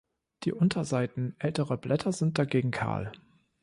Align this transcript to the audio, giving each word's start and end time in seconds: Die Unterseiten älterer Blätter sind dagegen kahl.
Die 0.45 0.51
Unterseiten 0.51 1.35
älterer 1.37 1.77
Blätter 1.77 2.11
sind 2.11 2.39
dagegen 2.39 2.71
kahl. 2.71 3.11